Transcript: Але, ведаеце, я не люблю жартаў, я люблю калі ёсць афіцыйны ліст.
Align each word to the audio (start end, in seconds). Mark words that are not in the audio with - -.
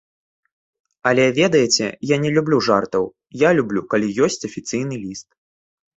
Але, 1.09 1.25
ведаеце, 1.39 1.85
я 2.15 2.19
не 2.25 2.31
люблю 2.37 2.57
жартаў, 2.69 3.05
я 3.47 3.55
люблю 3.61 3.87
калі 3.93 4.07
ёсць 4.29 4.43
афіцыйны 4.51 4.95
ліст. 5.07 5.29